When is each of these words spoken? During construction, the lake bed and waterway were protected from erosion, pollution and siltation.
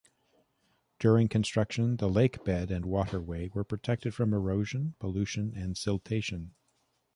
During 0.97 1.27
construction, 1.27 1.97
the 1.97 2.09
lake 2.09 2.43
bed 2.43 2.71
and 2.71 2.85
waterway 2.87 3.49
were 3.53 3.63
protected 3.63 4.15
from 4.15 4.33
erosion, 4.33 4.95
pollution 4.97 5.53
and 5.55 5.75
siltation. 5.75 6.53